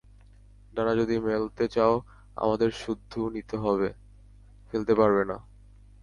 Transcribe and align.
ডানা 0.73 0.93
যদি 0.95 1.15
মেলতে 1.19 1.65
চাও 1.67 1.93
আমাদের 2.35 2.69
সুদ্ধু 2.71 3.21
নিতে 3.29 3.55
হবে, 3.57 3.89
ফেলতে 4.69 4.93
পারবে 4.95 5.23
না। 5.25 5.37